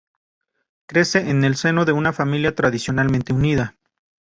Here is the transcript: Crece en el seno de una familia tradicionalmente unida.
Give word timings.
Crece 0.87 1.29
en 1.29 1.43
el 1.43 1.55
seno 1.55 1.85
de 1.85 1.91
una 1.91 2.11
familia 2.11 2.55
tradicionalmente 2.55 3.33
unida. 3.33 3.75